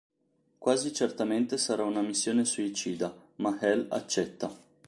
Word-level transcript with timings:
Quasi 0.57 0.95
certamente 0.95 1.59
sarà 1.59 1.83
una 1.83 2.01
missione 2.01 2.43
suicida, 2.43 3.15
ma 3.35 3.59
Hel 3.61 3.85
accetta. 3.89 4.51